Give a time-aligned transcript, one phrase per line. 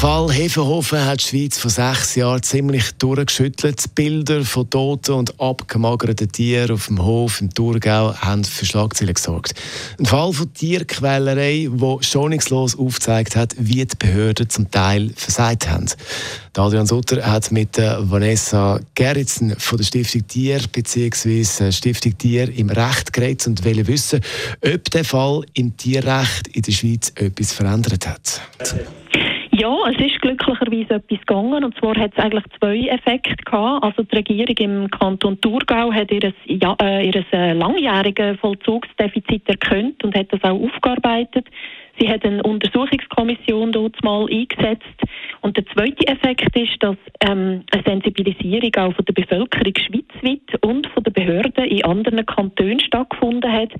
[0.00, 3.94] Fall Hefenhofen hat die Schweiz vor sechs Jahren ziemlich durchgeschüttelt.
[3.94, 9.52] Bilder von toten und abgemagerten Tieren auf dem Hof im Thurgau haben für Schlagzeilen gesorgt.
[9.98, 15.84] Ein Fall von Tierquälerei, der schonungslos aufgezeigt hat, wie die Behörden zum Teil versagt haben.
[16.56, 21.70] Adrian Sutter hat mit Vanessa Gerritsen von der Stiftung Tier bzw.
[21.72, 24.22] Stiftung Tier im Recht geredet und will wissen,
[24.64, 28.40] ob der Fall im Tierrecht in der Schweiz etwas verändert hat.
[29.60, 31.64] Ja, es ist glücklicherweise etwas gegangen.
[31.64, 33.84] Und zwar hat es eigentlich zwei Effekte gehabt.
[33.84, 40.16] Also die Regierung im Kanton Thurgau hat ihr, ja, äh, äh, langjähriges Vollzugsdefizit erkannt und
[40.16, 41.46] hat das auch aufgearbeitet.
[41.98, 44.96] Sie hat eine Untersuchungskommission dort mal eingesetzt.
[45.42, 50.86] Und der zweite Effekt ist, dass ähm, eine Sensibilisierung auch von der Bevölkerung schweizweit und
[50.86, 53.72] von den Behörden in anderen Kantonen stattgefunden hat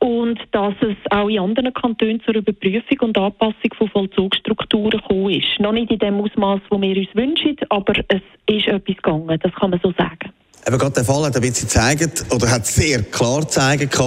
[0.00, 5.60] und dass es auch in anderen Kantonen zur Überprüfung und Anpassung von Vollzugsstrukturen gekommen ist.
[5.60, 9.52] Noch nicht in dem Ausmaß, das wir uns wünschen, aber es ist etwas gegangen, das
[9.54, 10.32] kann man so sagen.
[10.66, 13.98] Aber gerade der Fall hat ein bisschen gezeigt, oder hat sehr klar gezeigt,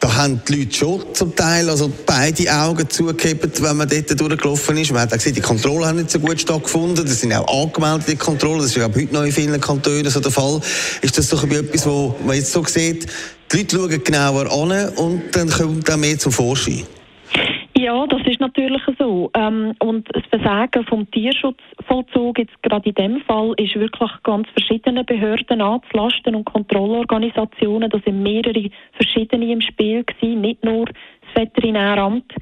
[0.00, 4.76] da haben die Leute schon zum Teil also beide Augen zugekippt, wenn man dort durchgelaufen
[4.76, 4.92] ist.
[4.92, 7.04] Man hat auch gesehen, die Kontrollen haben nicht so gut stattgefunden.
[7.04, 8.58] Das sind auch angemeldete Kontrollen.
[8.58, 10.60] Das ist ja heute noch in vielen Kantonen so der Fall.
[11.02, 13.08] Ist das doch etwas, wo man jetzt so sieht,
[13.52, 16.84] die Leute schauen genauer an und dann kommt auch mehr zum Vorschein?
[17.78, 19.30] Ja, das ist natürlich so.
[19.34, 25.04] Ähm, und das Versagen vom Tierschutzvollzug jetzt gerade in dem Fall ist wirklich ganz verschiedene
[25.04, 27.90] Behörden anzulasten und Kontrollorganisationen.
[27.90, 30.96] Da sind mehrere verschiedene im Spiel gewesen, nicht nur das
[31.34, 32.32] Veterinäramt.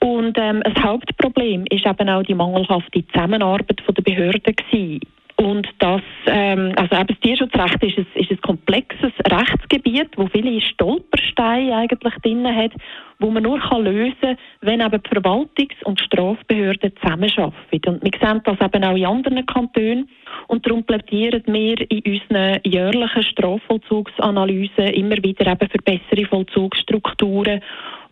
[0.00, 5.00] Und ähm, das Hauptproblem ist eben auch die mangelhafte Zusammenarbeit von der Behörden gewesen.
[5.42, 10.60] Und das, ähm, also eben das Tierschutzrecht ist ein, ist ein komplexes Rechtsgebiet, wo viele
[10.60, 12.70] Stolpersteine eigentlich drin hat,
[13.18, 17.88] wo man nur kann lösen kann, wenn eben die Verwaltungs- und Strafbehörden zusammenarbeiten.
[17.88, 20.08] Und wir sehen das eben auch in anderen Kantonen.
[20.46, 27.62] Und darum plädieren wir in unseren jährlichen Strafvollzugsanalysen immer wieder eben für bessere Vollzugsstrukturen.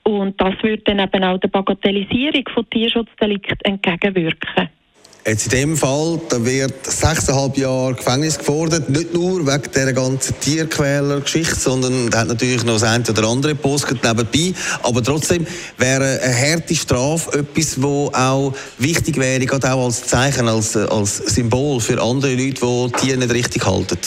[0.03, 4.69] Und das würde dann eben auch der Bagatellisierung von Tierschutzdelikten entgegenwirken.
[5.27, 10.41] Jetzt in dem Fall, da wird sechseinhalb Jahre Gefängnis gefordert, nicht nur wegen dieser ganzen
[10.41, 14.55] Tierquäler-Geschichte, sondern da hat natürlich noch das eine oder andere Post nebenbei.
[14.83, 20.49] Aber trotzdem wäre eine harte Strafe etwas, wo auch wichtig wäre, gerade auch als Zeichen,
[20.49, 23.99] als, als Symbol für andere Leute, die Tiere nicht richtig halten.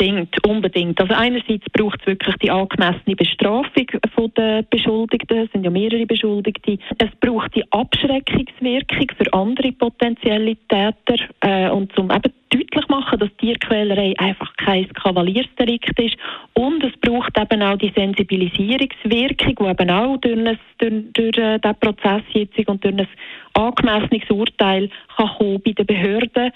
[0.00, 0.98] Unbedingt, unbedingt.
[0.98, 3.86] Also einerseits braucht es wirklich die angemessene Bestrafung
[4.34, 6.78] der Beschuldigten, es sind ja mehrere Beschuldigte.
[6.96, 13.28] Es braucht die Abschreckungswirkung für andere potenzielle Täter äh, und zum eben deutlich machen, dass
[13.36, 16.16] Tierquälerei einfach kein Kavaliersdelikt ist.
[16.54, 21.58] Und es braucht eben auch die Sensibilisierungswirkung, die eben auch durch, ein, durch, durch äh,
[21.58, 23.06] den Prozess jetzt und durch ein
[23.52, 26.52] angemessenes Urteil kann kommen bei den Behörden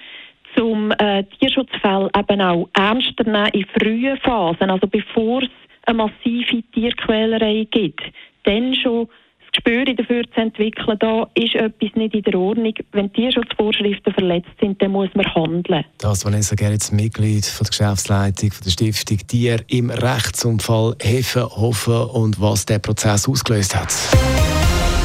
[0.64, 5.50] zum äh, Tierschutzfall eben auch ernster nehmen in frühen Phasen, also bevor es
[5.84, 8.02] eine massive Tierquälerei gibt,
[8.44, 9.08] dann schon
[9.40, 12.72] das Gespür dafür zu entwickeln, da ist etwas nicht in der Ordnung.
[12.92, 15.84] Wenn Tierschutzvorschriften verletzt sind, dann muss man handeln.
[15.98, 22.40] Das Vanessa Gerritz, Mitglied von der Geschäftsleitung von der Stiftung Tier im Rechtsunfall Hefenhofen und
[22.40, 23.94] was der Prozess ausgelöst hat.